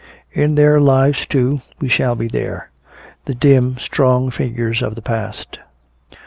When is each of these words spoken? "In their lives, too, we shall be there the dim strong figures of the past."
"In 0.31 0.55
their 0.55 0.79
lives, 0.81 1.27
too, 1.27 1.59
we 1.79 1.87
shall 1.87 2.15
be 2.15 2.27
there 2.27 2.71
the 3.25 3.35
dim 3.35 3.77
strong 3.77 4.31
figures 4.31 4.81
of 4.81 4.95
the 4.95 5.01
past." 5.03 5.59